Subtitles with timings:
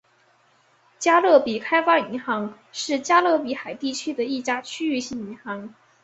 [0.97, 5.75] 加勒比开发银行是加勒比海地区的一家区域性银行。